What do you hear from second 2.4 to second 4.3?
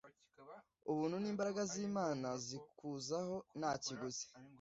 zikuzaho nta kiguzi,